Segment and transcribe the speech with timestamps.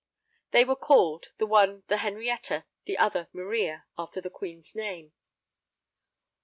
[0.49, 5.13] They were called, the one the Henrietta, the other Maria, after the Queen's name.